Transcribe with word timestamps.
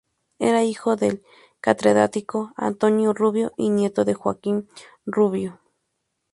Era 0.39 0.63
hijo 0.63 0.95
del 0.95 1.21
catedrático 1.59 2.53
Antonio 2.57 3.13
Rubió 3.13 3.53
y 3.55 3.69
nieto 3.69 4.03
de 4.03 4.15
Joaquim 4.15 4.65
Rubió. 5.05 5.61